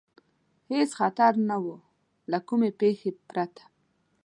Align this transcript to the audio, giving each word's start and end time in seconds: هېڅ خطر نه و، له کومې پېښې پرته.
هېڅ 0.71 0.89
خطر 0.99 1.31
نه 1.49 1.57
و، 1.63 1.65
له 2.31 2.37
کومې 2.47 2.69
پېښې 2.79 3.09
پرته. 3.29 3.63